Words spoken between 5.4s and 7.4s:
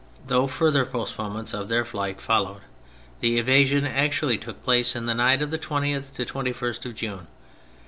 of the 20th to 21st of June.